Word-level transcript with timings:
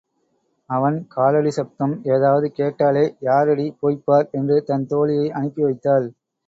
அவன் 0.69 0.97
காலடி 1.07 1.49
சப்தம் 1.49 1.93
ஏதாவது 2.15 2.47
கேட்டாலே 2.51 3.05
யாரடி 3.21 3.67
போய்ப்பார் 3.81 4.27
என்று 4.31 4.57
தன் 4.63 4.89
தோழியை 4.91 5.29
அனுப்பிவைத்தாள். 5.37 6.07